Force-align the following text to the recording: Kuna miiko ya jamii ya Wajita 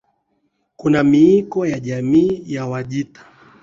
Kuna 0.75 1.03
miiko 1.03 1.65
ya 1.67 1.79
jamii 1.79 2.43
ya 2.45 2.65
Wajita 2.65 3.25